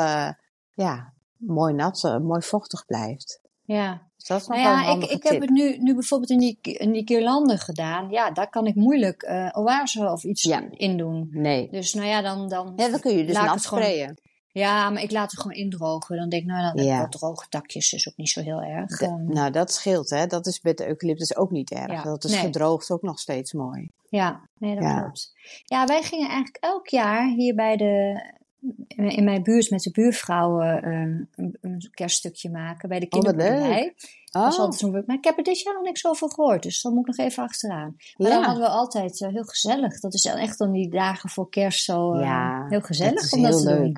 [0.74, 3.40] ja, mooi nat, mooi vochtig blijft.
[3.64, 4.02] Ja.
[4.16, 5.30] Dus dat is nog Nou wel een ja, ik, ik tip.
[5.32, 7.04] heb het nu, nu bijvoorbeeld in die, in die
[7.58, 8.10] gedaan.
[8.10, 10.62] Ja, daar kan ik moeilijk eh oase of iets Ja.
[10.70, 11.28] in doen.
[11.30, 11.68] Nee.
[11.70, 12.48] Dus nou ja, dan...
[12.48, 14.20] dan Ja, dan kun je dus nat sprayen.
[14.48, 16.16] Ja, maar ik laat het gewoon indrogen.
[16.16, 16.98] Dan denk ik, nou, dan Ja.
[17.00, 17.92] wat droge takjes.
[17.92, 18.98] is ook niet zo heel erg.
[18.98, 20.26] De- nou, dat scheelt hè.
[20.26, 21.92] Dat is met de eucalyptus ook niet erg.
[21.92, 22.40] Ja, Dat is nee.
[22.40, 23.88] gedroogd ook nog steeds mooi.
[24.08, 25.00] ja, nee, dat Ja.
[25.00, 25.32] klopt.
[25.64, 28.20] Ja, wij gingen eigenlijk elk jaar hier bij de...
[28.88, 32.88] In mijn buurt met de buurvrouwen ehm, een, een kerststukje maken.
[32.88, 33.94] Bij de Oh, kinderboerderij.
[34.30, 36.30] Dat is Oh, altijd zo'n leuk- Maar ik heb er dit jaar nog niks over
[36.30, 36.62] gehoord.
[36.62, 37.94] Dus dan moet ik nog even achteraan.
[38.16, 38.34] Maar Ja.
[38.34, 40.00] dan hadden we altijd eh, heel gezellig.
[40.00, 43.30] Dat is echt dan die dagen voor kerst zo eh, Ja, heel gezellig het is
[43.30, 43.78] dat heel te leuk.
[43.82, 43.96] doen.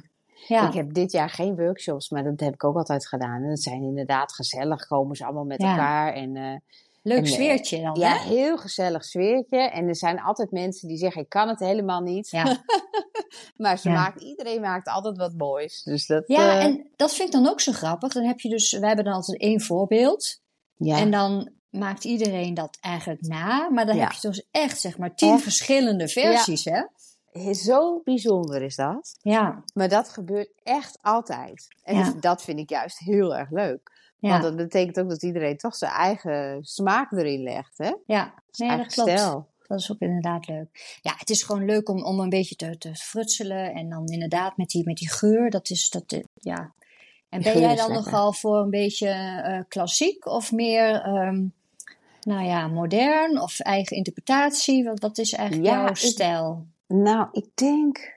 [0.49, 3.43] Ja, Ik heb dit jaar geen workshops, maar dat heb ik ook altijd gedaan.
[3.43, 6.13] En dat zijn inderdaad gezellig, komen ze allemaal met elkaar.
[6.13, 6.55] En, eh,
[7.07, 8.29] leuk en, eh, sfeertje dan, ja, hè?
[8.29, 9.59] heel gezellig sfeertje.
[9.59, 12.29] En er zijn altijd mensen die zeggen, ik kan het helemaal niet.
[12.31, 12.45] Ja.
[13.57, 13.95] maar ze Ja.
[13.95, 15.83] maakt, iedereen maakt altijd wat moois.
[15.83, 18.13] Dus dat, Ja, eh, en dat vind ik dan ook zo grappig.
[18.13, 20.41] Dan heb je dus, wij hebben dan altijd één voorbeeld.
[20.77, 20.99] ja.
[20.99, 23.69] En dan maakt iedereen dat eigenlijk na.
[23.71, 25.43] Maar dan heb je dus echt, zeg maar, tien Echt.
[25.43, 26.83] verschillende versies, hè?
[27.55, 29.17] Zo bijzonder is dat.
[29.23, 31.69] Ja, Maar dat gebeurt echt altijd.
[31.83, 32.05] En Ja.
[32.05, 33.93] dus dat vind ik juist heel erg leuk.
[34.19, 37.79] ja, Want dat betekent ook dat iedereen toch zijn eigen smaak erin legt.
[37.79, 37.93] Hè?
[38.07, 38.35] ja.
[38.57, 39.11] Nee, dat klopt.
[39.11, 39.47] stijl.
[39.67, 40.99] Dat is ook inderdaad leuk.
[41.03, 43.73] Ja, het is gewoon leuk om, om een beetje te, te frutselen.
[43.75, 45.51] En dan inderdaad met die, met die geur.
[45.51, 46.73] Dat is, dat, eh, ja.
[47.29, 51.45] En ben jij dan nogal voor een beetje eh, klassiek of meer, ehm,
[52.21, 54.85] nou ja, modern of eigen interpretatie?
[54.85, 56.67] Wat, wat is eigenlijk Ja, jouw stijl?
[56.87, 58.15] Nou, ik denk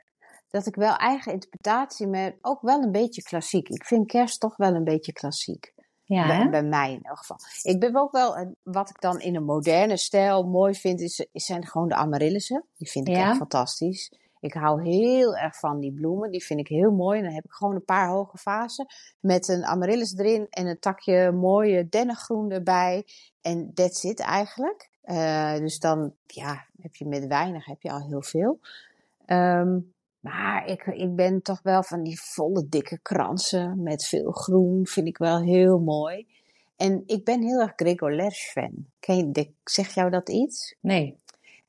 [0.49, 3.69] dat ik wel eigen interpretatie, maar ook wel een beetje klassiek.
[3.69, 5.73] Ik vind kerst toch wel een beetje klassiek.
[6.03, 7.37] Ja, bij, mij in elk geval.
[7.61, 11.27] Ik ben ook wel, een- wat ik dan in een moderne stijl mooi vind, is,
[11.31, 12.65] is zijn gewoon de amaryllissen.
[12.77, 13.27] Die vind ik Ja.
[13.29, 14.11] echt fantastisch.
[14.39, 16.31] Ik hou heel erg van die bloemen.
[16.31, 17.17] Die vind ik heel mooi.
[17.17, 18.85] En dan heb ik gewoon een paar hoge vazen
[19.19, 23.05] met een amaryllis erin en een takje mooie dennengroen erbij.
[23.41, 24.88] En that's it eigenlijk.
[25.09, 28.59] Eh, dus dan ja, heb je met weinig heb je al heel veel.
[29.25, 29.79] Ehm,
[30.19, 34.87] maar ik, ik ben toch wel van die volle dikke kransen met veel groen.
[34.87, 36.27] Vind ik wel heel mooi.
[36.75, 38.85] En ik ben heel erg Gregor Lersch fan.
[38.99, 40.75] Ken je, de- zeg jou dat iets?
[40.79, 41.17] Nee.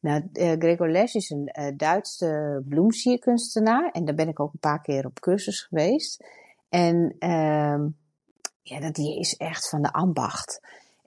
[0.00, 3.90] Nou, uh, Gregor Lesch is een uh, Duitse bloemsierkunstenaar.
[3.90, 6.24] En daar ben ik ook een paar keer op cursus geweest.
[6.68, 7.84] En uh,
[8.62, 10.60] ja, dat, die is echt van de ambacht.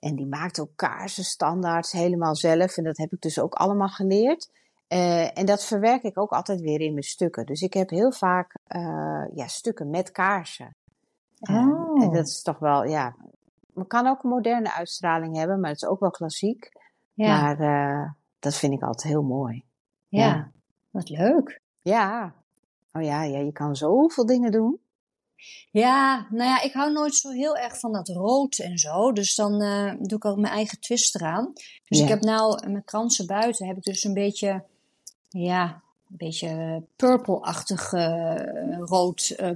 [0.04, 2.78] En die maakt ook kaarsen standaards helemaal zelf.
[2.78, 4.52] En dat heb ik dus ook allemaal geleerd.
[4.90, 7.46] Uh, en dat verwerk ik ook altijd weer in mijn stukken.
[7.46, 8.56] Dus ik heb heel vaak
[9.34, 10.76] ja, stukken met kaarsen.
[11.40, 12.04] Oh.
[12.04, 13.16] En dat is toch wel, ja.
[13.74, 16.72] Het kan ook een moderne uitstraling hebben, maar het is ook wel klassiek.
[17.14, 17.42] Ja.
[17.42, 19.64] Maar uh, dat vind ik altijd heel mooi.
[20.08, 20.52] Ja, Ja.
[20.92, 21.60] wat leuk.
[21.82, 22.34] Ja.
[22.94, 24.80] Oh ja, ja, je kan zoveel dingen doen.
[25.72, 29.12] Ja, nou ja, ik hou nooit zo heel erg van dat rood en zo.
[29.12, 31.52] Dus dan eh, doe ik ook mijn eigen twist eraan.
[31.88, 32.04] Dus Ja.
[32.04, 34.64] ik heb nou mijn kransen buiten, heb ik dus een beetje,
[35.30, 38.36] ja, een beetje purple-achtig eh,
[38.80, 39.50] rood eh,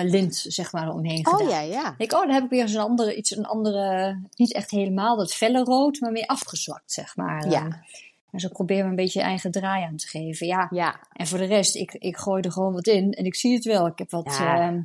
[0.00, 1.40] eh, lint, zeg maar, omheen gedaan.
[1.46, 1.94] Oh ja, ja.
[1.98, 5.16] Ik oh, dan heb ik weer eens een andere, iets, een andere, niet echt helemaal
[5.16, 7.48] dat felle rood, maar meer afgezwakt, zeg maar.
[7.50, 7.66] Ja.
[7.66, 7.74] Eh,
[8.30, 10.46] En zo probeer me een beetje je eigen draai aan te geven.
[10.46, 13.34] Ja, Ja, en voor de rest, ik, ik gooi er gewoon wat in en ik
[13.34, 13.86] zie het wel.
[13.86, 14.84] Ik heb wat Ja.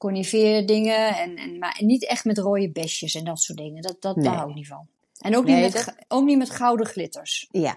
[0.00, 3.82] Conifeer dingen, en, en, maar niet echt met rode besjes en dat soort dingen.
[3.82, 4.24] Dat, dat, Nee.
[4.24, 4.86] Daar hou ik niet van.
[5.18, 7.48] En ook, Nee, niet met, dat- ook niet met gouden glitters.
[7.50, 7.76] ja.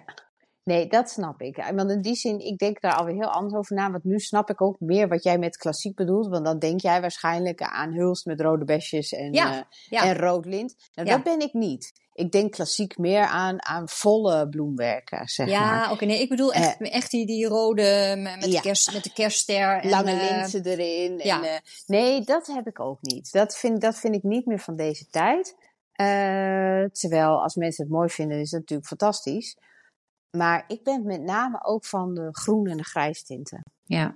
[0.63, 1.55] Nee, dat snap ik.
[1.55, 3.91] Ja, Want in die zin, ik denk daar alweer heel anders over na.
[3.91, 6.27] Want nu snap ik ook meer wat jij met klassiek bedoelt.
[6.27, 10.03] Want dan denk jij waarschijnlijk aan hulst met rode besjes en, Ja, eh, ja.
[10.03, 10.75] en rood lint.
[10.93, 11.13] Nou, Ja.
[11.15, 12.01] dat ben ik niet.
[12.13, 15.55] Ik denk klassiek meer aan, aan volle bloemwerken, zeg maar.
[15.55, 18.51] Ja, oké, nee, ik bedoel echt, echt die, die rode met, ja.
[18.51, 19.79] de, kerst, met de kerstster.
[19.81, 21.19] En, lange eh, linten erin.
[21.23, 21.37] ja.
[21.37, 23.31] En, eh, nee, dat heb ik ook niet.
[23.31, 25.55] Dat vind, dat vind ik niet meer van deze tijd.
[25.93, 29.57] Eh, terwijl als mensen het mooi vinden, is het natuurlijk fantastisch.
[30.37, 33.63] Maar ik ben met name ook van de groen en de grijs tinten.
[33.83, 34.15] Ja,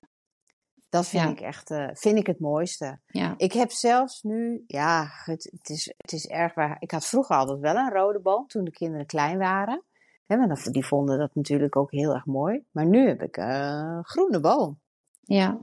[0.90, 1.30] Dat vind Ja.
[1.30, 3.00] ik echt eh, vind ik het mooiste.
[3.08, 3.34] ja.
[3.38, 6.78] Ik heb zelfs nu, ja, het, het, is, het is erg waar.
[6.80, 9.84] Ik had vroeger altijd wel een rode boom toen de kinderen klein waren.
[10.26, 12.64] Hè, maar die vonden dat natuurlijk ook heel erg mooi.
[12.72, 14.80] Maar nu heb ik een groene boom.
[15.22, 15.60] ja.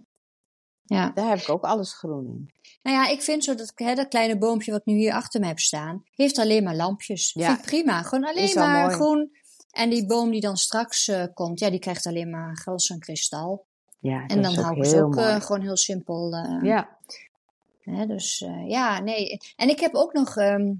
[0.86, 1.10] Ja.
[1.10, 2.50] Daar heb ik ook alles groen in.
[2.82, 5.46] Nou ja, ik vind zo dat, hè, dat kleine boompje wat nu hier achter me
[5.46, 7.32] heb staan, heeft alleen maar lampjes.
[7.32, 7.46] Ja.
[7.46, 8.02] Vind ik prima.
[8.02, 8.94] Gewoon alleen maar mooi.
[8.94, 9.36] groen.
[9.74, 12.98] En die boom die dan straks eh, komt, ja, die krijgt alleen maar glas en
[12.98, 13.64] kristal.
[13.98, 16.32] Ja, En dat dan hou ik ze heel ook eh, gewoon heel simpel.
[16.34, 16.96] eh, Ja,
[17.80, 19.38] hè, dus ja, nee.
[19.56, 20.72] En ik heb ook nog, ehm,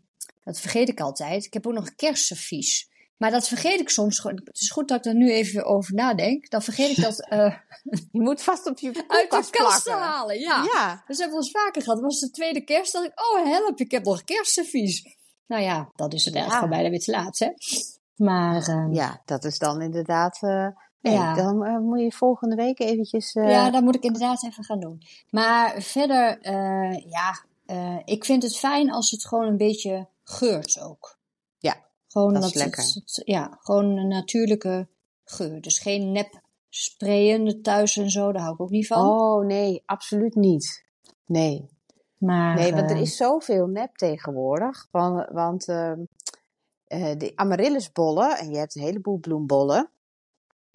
[0.45, 2.89] dat vergeet ik altijd, ik heb ook nog kerstservies.
[3.17, 4.41] Maar dat vergeet ik soms gewoon.
[4.45, 6.51] Het is goed dat ik er nu even over nadenk.
[6.51, 7.17] Dan vergeet ik dat
[8.13, 10.39] je moet vast op je uit de koelkast kast halen.
[10.39, 10.63] Ja.
[10.75, 11.97] Ja, Dus hebben we ons vaker gehad.
[11.99, 12.93] Het was de tweede kerst.
[12.93, 15.17] dat ik, oh help, ik heb nog kerstservies.
[15.47, 16.41] Nou ja, dat is het Ja.
[16.41, 17.49] eigenlijk bijna weer te laat, hè.
[18.17, 19.23] Maar ehm, ja.
[19.25, 20.39] dat is dan inderdaad.
[20.43, 20.67] eh,
[21.01, 21.35] nee, Ja.
[21.35, 23.33] Dan eh, moet je volgende week eventjes.
[23.35, 25.03] eh, ja, dat moet ik inderdaad even gaan doen.
[25.31, 30.81] Maar verder, eh, ja, eh, ik vind het fijn als het gewoon een beetje geurt
[30.81, 31.19] ook.
[31.59, 31.77] Ja,
[32.09, 32.83] gewoon dat is lekker.
[32.83, 34.89] het- ja, gewoon een natuurlijke
[35.25, 35.61] geur.
[35.61, 39.07] Dus geen nep sprayen thuis en zo, daar hou ik ook niet van.
[39.09, 40.85] Oh nee, absoluut niet.
[41.27, 41.69] Nee.
[42.19, 44.89] maar, Nee, want er eh, is zoveel nep tegenwoordig.
[44.91, 45.67] Want, want
[46.95, 49.91] ehm, eh, de amaryllisbollen, en je hebt een heleboel bloembollen.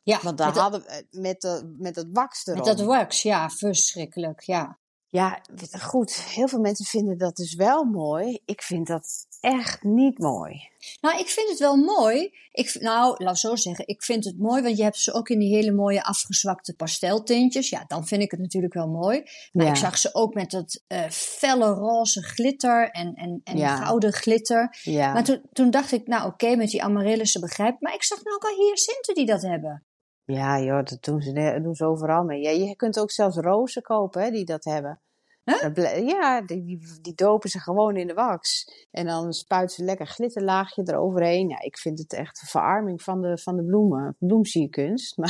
[0.03, 2.57] ja, Want daar met, dat- hadden we met, de, met dat wax erom.
[2.65, 4.77] met dat wax, ja, verschrikkelijk, ja.
[5.11, 5.41] Ja,
[5.79, 6.15] goed.
[6.23, 8.39] Heel veel mensen vinden dat dus wel mooi.
[8.45, 10.67] Ik vind dat echt niet mooi.
[11.01, 12.33] Nou, ik vind het wel mooi.
[12.51, 13.87] Ik, nou, laat ik zo zeggen.
[13.87, 17.69] Ik vind het mooi, want je hebt ze ook in die hele mooie afgezwakte pasteltintjes.
[17.69, 19.23] Ja, dan vind ik het natuurlijk wel mooi.
[19.51, 19.71] Maar Ja.
[19.71, 23.75] ik zag ze ook met dat eh, felle roze glitter en, en, en Ja.
[23.75, 24.77] gouden glitter.
[24.83, 25.13] Ja.
[25.13, 27.81] Maar toen, toen dacht ik, nou oké, met die amaryllische begrijp ik.
[27.81, 29.83] Maar ik zag nou ook al hyacinten die dat hebben.
[30.31, 32.41] Ja, joh, dat doen ze, dat doen ze overal mee.
[32.41, 34.99] Ja, je kunt ook zelfs rozen kopen hè, die dat hebben.
[35.43, 36.07] Huh?
[36.07, 38.71] Ja, die, die, die dopen ze gewoon in de wax.
[38.91, 41.49] En dan spuiten ze lekker glitterlaagje eroverheen.
[41.49, 44.15] Ja, ik vind het echt een verarming van de, van de bloemen.
[44.19, 45.17] Bloemsierkunst.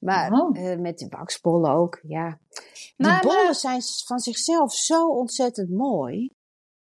[0.00, 0.58] Maar, maar Oh.
[0.58, 2.38] eh, met die waxbollen ook, ja.
[2.96, 6.30] Die Maar- bollen maar- zijn van zichzelf zo ontzettend mooi.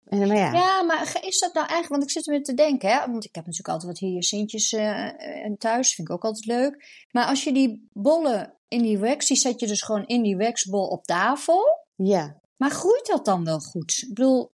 [0.09, 2.55] En, maar ja, Ja, maar is dat nou eigenlijk, want ik zit er weer te
[2.55, 2.99] denken, hè?
[3.11, 7.05] want ik heb natuurlijk altijd wat hyacintjes eh, eh, thuis, vind ik ook altijd leuk.
[7.11, 10.37] Maar als je die bollen in die wax, die zet je dus gewoon in die
[10.37, 11.85] waxbol op tafel.
[11.97, 12.40] ja.
[12.57, 14.03] Maar groeit dat dan wel goed?
[14.03, 14.53] Ik bedoel,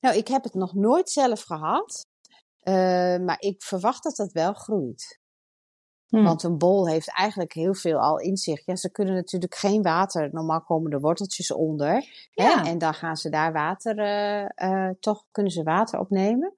[0.00, 2.06] Nou, ik heb het nog nooit zelf gehad.
[2.62, 2.72] eh,
[3.18, 5.20] maar ik verwacht dat dat wel groeit.
[6.18, 8.66] Hm, Want een bol heeft eigenlijk heel veel al in zich.
[8.66, 10.28] Ja, ze kunnen natuurlijk geen water.
[10.32, 12.04] Normaal komen er worteltjes onder.
[12.34, 12.62] Ja.
[12.62, 12.68] Hè?
[12.70, 16.54] En dan gaan ze daar water, eh, eh, toch kunnen ze water opnemen.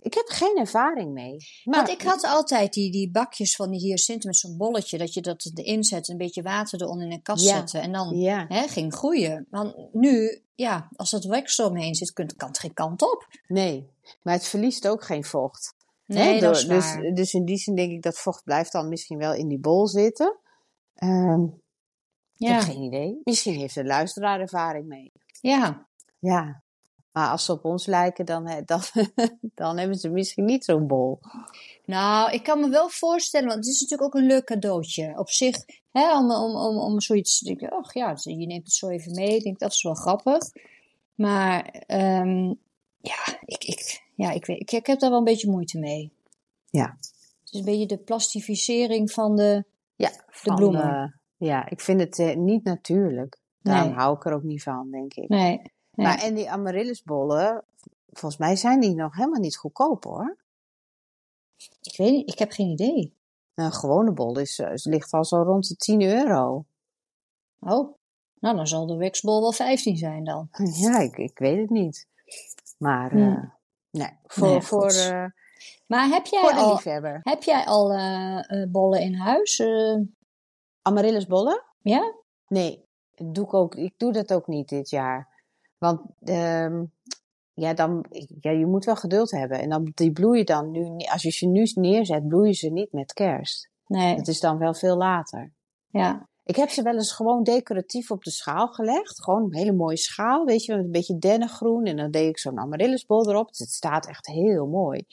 [0.00, 1.36] Ik heb geen ervaring mee.
[1.64, 5.14] Maar, want ik had altijd die, die bakjes van die hyacinten met zo'n bolletje, dat
[5.14, 7.56] je dat erin zet, een beetje water eronder in een kast Ja.
[7.56, 9.46] zetten en dan Ja, hè, ging groeien.
[9.50, 13.26] Want nu, ja, als dat wax eromheen zit, kan het geen kant op.
[13.48, 13.88] nee.
[14.22, 15.74] Maar het verliest ook geen vocht.
[16.06, 17.02] Nee, dat is dus, waar.
[17.14, 19.86] dus in die zin denk ik dat vocht blijft dan misschien wel in die bol
[19.86, 20.38] zitten.
[20.94, 21.52] Ehm, Ik
[22.48, 23.20] Ja, heb geen idee.
[23.24, 25.12] Misschien heeft de luisteraar ervaring mee.
[25.40, 25.86] ja.
[26.18, 26.64] Ja.
[27.12, 28.80] Maar als ze op ons lijken, dan, dan,
[29.54, 31.20] dan hebben ze misschien niet zo'n bol.
[31.84, 35.18] Nou, ik kan me wel voorstellen, want het is natuurlijk ook een leuk cadeautje.
[35.18, 35.56] Op zich,
[35.92, 38.88] hè, om, om, om, om zoiets te denken, ach ja, dus je neemt het zo
[38.88, 39.36] even mee.
[39.36, 40.42] Ik denk, dat is wel grappig.
[41.14, 42.46] Maar ehm,
[42.98, 46.12] ja, ik, ik, ja ik, weet, ik, ik heb daar wel een beetje moeite mee.
[46.70, 46.96] Ja.
[47.00, 49.64] Het is een beetje de plastificering van de...
[49.94, 50.82] Ja, van, bloemen.
[51.38, 53.36] eh, ja, ik vind het eh, niet natuurlijk.
[53.58, 53.98] Daarom Nee.
[53.98, 55.28] hou ik er ook niet van, denk ik.
[55.28, 55.56] Nee,
[55.90, 56.06] nee.
[56.06, 57.64] Maar en die amaryllisbollen,
[58.06, 60.36] volgens mij zijn die nog helemaal niet goedkoop hoor.
[61.82, 63.14] ik weet niet, ik heb geen idee.
[63.54, 66.64] Een gewone bol is, eh, ligt al zo rond de 10 euro.
[67.60, 67.94] Oh,
[68.40, 70.48] nou dan zal de Wexbol wel 15 zijn dan.
[70.80, 72.06] Ja, ik, ik weet het niet.
[72.78, 73.42] Maar eh,
[73.96, 75.24] nee, voor, Nee, voor, eh,
[75.86, 77.20] Maar heb jij voor de al, liefhebber.
[77.22, 79.58] heb jij al eh, eh, bollen in huis?
[79.58, 79.96] Eh,
[80.82, 81.62] Amaryllisbollen?
[81.82, 82.14] ja?
[82.48, 85.28] Nee, doe ik, ook, ik doe dat ook niet dit jaar.
[85.78, 86.84] Want ehm,
[87.52, 88.04] ja, dan,
[88.40, 89.60] ja, je moet wel geduld hebben.
[89.60, 93.12] En dan, die bloeien dan nu, als je ze nu neerzet, bloeien ze niet met
[93.12, 93.70] kerst.
[93.86, 95.52] Nee, Het is dan wel veel later.
[95.86, 96.28] ja.
[96.46, 99.22] Ik heb ze wel eens gewoon decoratief op de schaal gelegd.
[99.22, 101.84] Gewoon een hele mooie schaal, weet je, met een beetje dennengroen.
[101.84, 103.48] En dan deed ik zo'n amaryllisbol erop.
[103.48, 105.06] Dus het staat echt heel mooi.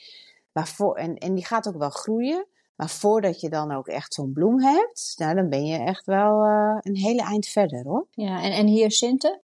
[0.52, 2.46] Maar voor, en, en die gaat ook wel groeien.
[2.76, 6.42] Maar voordat je dan ook echt zo'n bloem hebt, nou, dan ben je echt wel
[6.44, 8.06] eh, een hele eind verder hoor.
[8.10, 9.42] Ja, en, en hyacinten?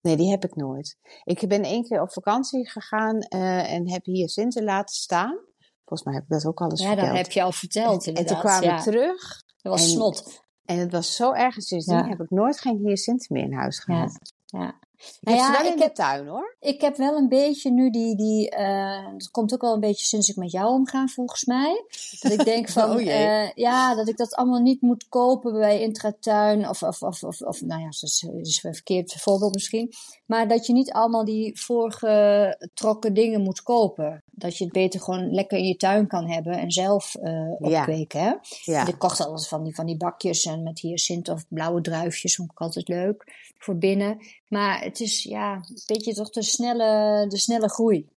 [0.00, 0.96] Nee, die heb ik nooit.
[1.24, 5.38] Ik ben één keer op vakantie gegaan eh, en heb hyacinten laten staan.
[5.84, 7.16] Volgens mij heb ik dat ook al eens Ja, dat verteld.
[7.18, 8.32] heb je al verteld en inderdaad.
[8.32, 8.76] toen kwamen ja.
[8.76, 10.40] we terug Dat was en- snot.
[10.72, 11.56] En het was zo erg.
[11.56, 12.08] en Sindsdien Ja.
[12.08, 14.32] heb ik nooit geen hyacinten meer in huis gehad.
[14.46, 14.74] ja.
[15.20, 16.56] Nou ja, wel ik heb- tuin hoor.
[16.60, 20.04] Ik heb wel een beetje nu die, die eh, dat komt ook wel een beetje
[20.06, 21.84] sinds ik met jou omga volgens mij.
[22.20, 25.80] Dat ik denk van, Oh eh, ja, dat ik dat allemaal niet moet kopen bij
[25.80, 28.26] Intratuin of, of, of, of, of nou ja, dat is,
[28.62, 29.92] een verkeerd voorbeeld misschien.
[30.26, 34.22] Maar dat je niet allemaal die voorgetrokken dingen moet kopen.
[34.30, 37.78] Dat je het beter gewoon lekker in je tuin kan hebben en zelf eh Ja.
[37.78, 38.20] opkweken.
[38.20, 38.32] Hè?
[38.72, 38.86] Ja.
[38.86, 42.50] Ik kocht altijd van die, van die bakjes en met hyacint of blauwe druifjes, vond
[42.50, 43.24] ik altijd leuk
[43.58, 44.18] voor binnen.
[44.52, 48.08] Maar het is ja, een beetje toch de snelle, de snelle groei.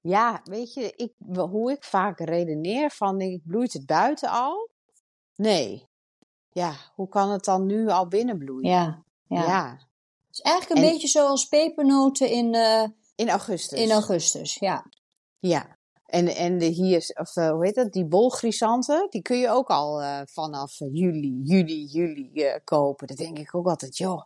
[0.00, 1.12] ja, weet je, ik,
[1.50, 4.68] hoe ik vaak redeneer van, ik, bloeit het buiten al?
[5.34, 5.86] Nee.
[6.50, 8.70] Ja, hoe kan het dan nu al binnen bloeien?
[8.70, 9.42] Ja, ja.
[9.42, 9.70] ja.
[10.26, 13.80] Het is eigenlijk een En- beetje zoals pepernoten in, eh, in augustus.
[13.80, 14.54] in augustus.
[14.54, 14.90] Ja.
[15.38, 15.76] Ja.
[16.06, 19.68] En, en de hier, of eh, hoe heet dat, die bolgrisanten, die kun je ook
[19.68, 23.06] al eh, vanaf juli, juli, juli kopen.
[23.06, 24.22] Dat denk ik ook altijd, joh,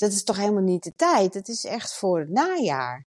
[0.00, 1.34] dat is toch helemaal niet de tijd.
[1.34, 3.06] Het is echt voor het najaar.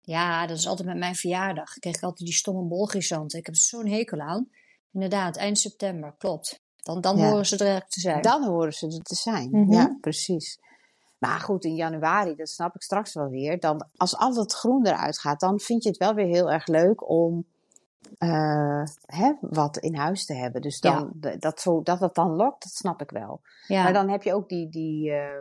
[0.00, 1.74] ja, dat is altijd met mijn verjaardag.
[1.74, 3.38] Ik kreeg altijd die stomme bolgrisanten.
[3.38, 4.48] Ik heb zo'n hekel aan.
[4.92, 6.62] Inderdaad, eind september, klopt.
[6.76, 7.28] Dan, dan Ja.
[7.28, 8.22] horen ze er echt te zijn.
[8.22, 9.48] Dan horen ze er te zijn.
[9.50, 9.72] Mhm.
[9.72, 10.58] Ja, precies.
[11.18, 13.60] Maar goed, in januari, dat snap ik straks wel weer.
[13.60, 16.66] Dan, als al het groen eruit gaat, dan vind je het wel weer heel erg
[16.66, 17.44] leuk om
[18.18, 20.60] eh, hè, wat in huis te hebben.
[20.62, 23.40] Dus dan, dat, zo, dat het dan lokt, dat snap ik wel.
[23.66, 23.82] ja.
[23.82, 25.40] Maar dan heb je ook die, die eh,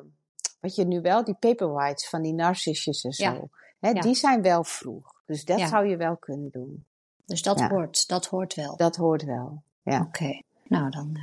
[0.64, 3.24] wat je nu wel, die paper whites van die narcissus en zo.
[3.24, 3.40] Ja.
[3.80, 4.02] Hè, Ja.
[4.02, 5.22] Die zijn wel vroeg.
[5.26, 5.68] Dus dat Ja.
[5.68, 6.86] zou je wel kunnen doen.
[7.26, 8.76] dus dat, hoort, dat hoort wel.
[8.76, 9.64] Dat hoort wel.
[9.84, 10.02] Ja.
[10.02, 11.12] Oké, nou dan.
[11.16, 11.22] eh,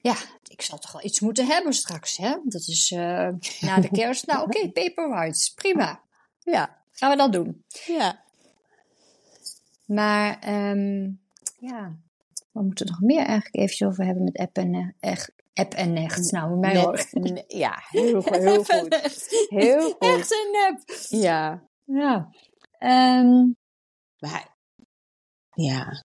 [0.00, 0.14] ja,
[0.48, 2.36] ik zal toch wel iets moeten hebben straks, hè?
[2.44, 3.28] Dat is eh,
[3.60, 4.26] na de kerst.
[4.26, 6.00] Nou, oké, paper whites, prima.
[6.38, 6.78] Ja.
[6.92, 7.64] Gaan we dat doen.
[7.86, 8.22] ja.
[9.84, 11.02] Maar ehm,
[11.58, 11.92] ja,
[12.52, 15.72] we moeten er nog meer eigenlijk eventjes over hebben met app en, eh, echt, app
[15.74, 16.30] en echt.
[16.32, 17.06] Nou, mij Net- hoor.
[17.46, 18.96] ja, heel, goed, heel goed.
[19.48, 19.96] Heel goed.
[19.98, 20.82] Echt een nep.
[21.22, 21.62] Ja.
[21.84, 22.28] Ja.
[24.18, 24.56] Maar,
[25.54, 26.04] ja.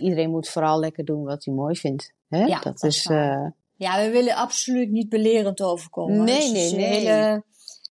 [0.00, 2.12] Iedereen moet vooral lekker doen wat hij mooi vindt.
[2.28, 2.44] Hè?
[2.44, 6.24] Ja, dat, dat is eh, ja, we willen absoluut niet belerend overkomen.
[6.24, 6.86] Nee, Dus nee, nee.
[6.98, 7.44] Hele,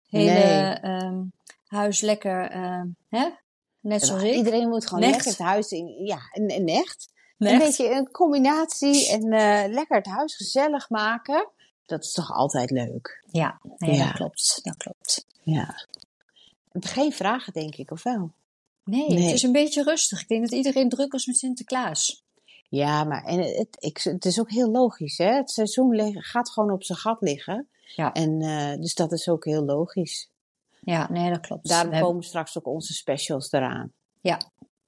[0.10, 0.74] hele Nee.
[0.74, 1.22] ehm,
[1.66, 3.30] huis lekker, ehm, hè?
[3.80, 4.36] Net zoals ik.
[4.36, 5.88] iedereen moet gewoon lekker het huis in.
[6.06, 7.10] Ja, en, en echt.
[7.49, 11.49] Een beetje een combinatie en eh, lekker het huis gezellig maken.
[11.86, 13.23] Dat is toch altijd leuk.
[13.32, 14.06] Ja, nee, Ja.
[14.06, 14.60] dat klopt.
[14.63, 15.25] Dat klopt.
[15.41, 15.88] Ja.
[16.80, 18.32] Geen vragen, denk ik, of wel?
[18.84, 19.23] Nee, Nee.
[19.23, 20.21] het is een beetje rustig.
[20.21, 22.23] Ik denk dat iedereen druk is met Sinterklaas.
[22.69, 25.34] Ja, maar en het, ik, het is ook heel logisch, hè?
[25.36, 27.67] Het seizoen gaat gewoon op zijn gat liggen.
[27.95, 28.13] Ja.
[28.13, 30.30] En eh, dus dat is ook heel logisch.
[30.80, 31.67] Ja, nee, dat klopt.
[31.67, 33.91] Daarom We hebben- komen straks ook onze specials eraan.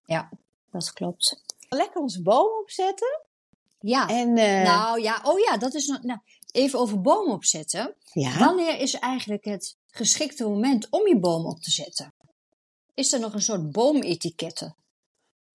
[0.05, 0.29] Ja,
[0.71, 1.41] dat klopt.
[1.73, 3.21] Lekker onze boom opzetten.
[3.79, 6.03] Ja, En eh, nou ja, oh ja, dat is nog.
[6.03, 6.19] Nou,
[6.51, 7.95] even over bomen opzetten.
[8.11, 12.13] ja, Wanneer is eigenlijk het geschikte moment om je boom op te zetten?
[12.93, 14.75] Is er nog een soort boometiketten?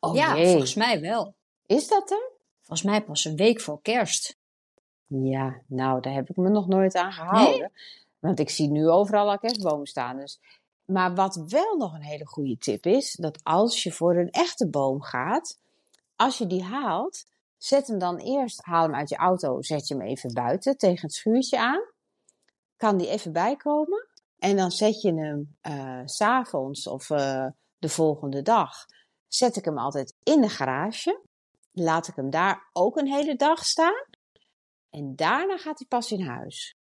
[0.01, 0.47] Oh ja, jee.
[0.47, 1.35] volgens mij wel.
[1.67, 2.31] Is dat er?
[2.61, 4.37] Volgens mij pas een week voor kerst.
[5.07, 7.73] Ja, nou, daar heb ik me nog nooit aan gehouden.
[8.19, 10.17] Want ik zie nu overal al kerstbomen staan.
[10.17, 10.41] Dus.
[10.85, 14.69] Maar wat wel nog een hele goede tip is, dat als je voor een echte
[14.69, 15.59] boom gaat,
[16.19, 17.25] als je die haalt,
[17.57, 21.03] zet hem dan eerst, haal hem uit je auto, zet je hem even buiten tegen
[21.03, 21.81] het schuurtje aan.
[22.77, 24.09] Kan die even bijkomen.
[24.39, 27.47] En dan zet je hem eh, s s'avonds of eh,
[27.79, 28.85] de volgende dag,
[29.27, 31.23] zet ik hem altijd in de garage.
[31.73, 34.05] Laat ik hem daar ook een hele dag staan.
[34.91, 36.78] En daarna gaat hij pas in huis.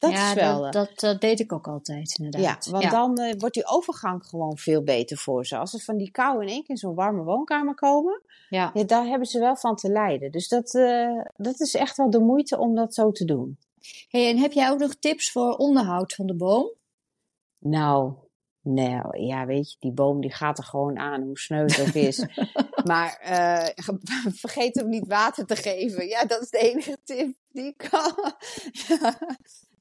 [0.00, 0.60] Dat ja, is wel.
[0.60, 2.66] dat, eh, dat, dat deed ik ook altijd, ja, inderdaad.
[2.66, 5.56] want dan eh, wordt die overgang gewoon veel beter voor ze.
[5.56, 8.70] Als ze van die kou in één keer in zo'n warme woonkamer komen, ja.
[8.74, 10.30] ja, daar hebben ze wel van te lijden.
[10.30, 13.58] Dus dat, eh, dat is echt wel de moeite om dat zo te doen.
[14.08, 16.72] Hey, en heb jij ook nog tips voor onderhoud van de boom?
[17.58, 18.12] Nou,
[18.62, 21.94] nou, ja, weet je, die boom die gaat er gewoon aan, hoe sneu het ook
[21.94, 22.24] is.
[22.90, 23.84] maar eh,
[24.44, 26.06] vergeet hem niet water te geven.
[26.06, 28.14] Ja, dat is de enige tip die ik kan.
[28.88, 29.18] Ja,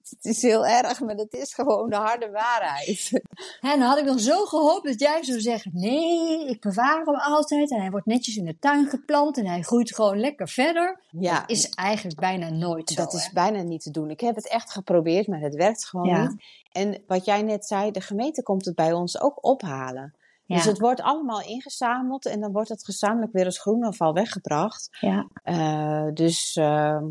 [0.10, 3.10] het is heel erg, maar dat is gewoon de harde waarheid.
[3.60, 7.16] Hè, dan had ik nog zo gehoopt dat jij zou zeggen: nee, ik bewaar hem
[7.16, 7.72] altijd.
[7.72, 11.00] En hij wordt netjes in de tuin geplant en hij groeit gewoon lekker verder.
[11.10, 12.96] Ja, Is eigenlijk bijna nooit zo.
[13.04, 14.10] dat is bijna niet te doen.
[14.10, 16.22] Ik heb het echt geprobeerd, maar het werkt gewoon Ja.
[16.28, 16.44] niet.
[16.72, 20.14] En wat jij net zei, de gemeente komt het bij ons ook ophalen.
[20.46, 20.70] Dus Ja.
[20.70, 24.88] het wordt allemaal ingezameld en dan wordt het gezamenlijk weer als groenafval weggebracht.
[25.00, 25.28] Ja.
[25.44, 27.04] Eh, dus ehm,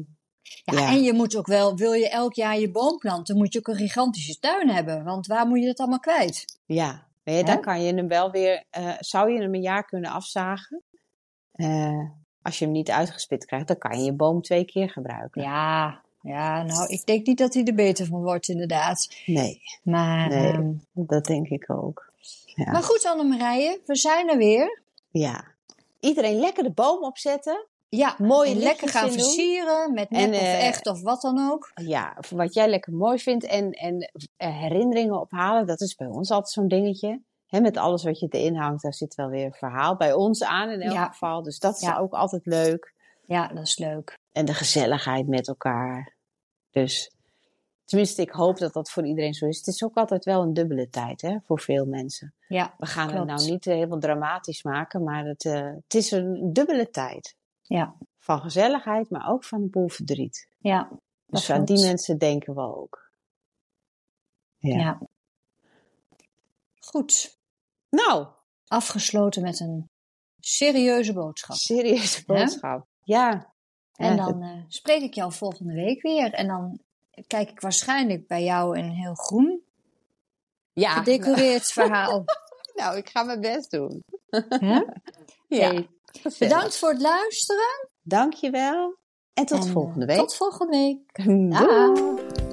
[0.65, 0.89] Ja, Ja.
[0.89, 3.69] en je moet ook wel, wil je elk jaar je boom planten, moet je ook
[3.69, 5.05] een gigantische tuin hebben.
[5.05, 6.59] Want waar moet je dat allemaal kwijt?
[6.67, 10.11] ja, nee, dan kan je hem wel weer, eh, zou je hem een jaar kunnen
[10.11, 10.83] afzagen.
[11.53, 12.01] Eh,
[12.43, 15.43] als je hem niet uitgespit krijgt, dan kan je je boom twee keer gebruiken.
[15.43, 19.09] Ja, ja, nou, ik denk niet dat hij er beter van wordt, inderdaad.
[19.27, 20.53] Nee, Maar, Nee.
[20.53, 22.13] ehm, dat denk ik ook.
[22.45, 22.73] Ja.
[22.73, 24.83] maar goed, Annemarije, we zijn er weer.
[25.11, 25.45] ja.
[26.01, 27.67] Iedereen lekker de boom opzetten.
[27.91, 31.51] Ja, Mooie en lekker gaan versieren met nep En, of eh, echt of wat dan
[31.51, 31.71] ook.
[31.75, 36.31] Ja, wat jij lekker mooi vindt en, en eh, herinneringen ophalen, dat is bij ons
[36.31, 37.21] altijd zo'n dingetje.
[37.47, 40.43] Hè, met alles wat je erin hangt, daar zit wel weer een verhaal bij ons
[40.45, 41.09] aan in elk Ja.
[41.09, 41.43] geval.
[41.43, 41.99] Dus dat is Ja.
[41.99, 42.95] ook altijd leuk.
[43.25, 44.19] Ja, dat is leuk.
[44.33, 46.15] En de gezelligheid met elkaar.
[46.71, 47.13] Dus
[47.85, 49.57] tenminste, ik hoop dat dat voor iedereen zo is.
[49.59, 52.35] Het is ook altijd wel een dubbele tijd hè, voor veel mensen.
[52.49, 53.31] Ja, We gaan Klopt.
[53.31, 57.37] het nou niet eh, helemaal dramatisch maken, maar het, het is een dubbele tijd.
[57.69, 60.49] Ja, Van gezelligheid, maar ook van een boel verdriet.
[60.59, 60.89] ja.
[61.27, 63.11] Dus aan die mensen denken we ook.
[64.57, 64.77] Ja.
[64.79, 65.01] Ja.
[66.81, 67.39] Goed.
[67.91, 68.27] Nou,
[68.67, 69.91] Afgesloten met een
[70.41, 71.57] serieuze boodschap.
[71.57, 72.87] serieuze boodschap.
[73.03, 73.53] Ja.
[73.95, 76.33] En Ja, dan eh, spreek ik jou volgende week weer.
[76.33, 76.81] En dan
[77.27, 79.63] kijk ik waarschijnlijk bij jou een heel groen
[80.73, 82.25] Ja, gedecoreerd verhaal.
[82.75, 84.03] nou, ik ga mijn best doen.
[85.49, 85.69] Ja.
[85.71, 85.89] Hey,
[86.39, 87.89] bedankt voor het luisteren.
[88.03, 88.97] Dankjewel.
[89.35, 90.19] En tot En, eh, volgende week.
[90.19, 91.25] Tot volgende week.
[91.59, 92.48] Doei.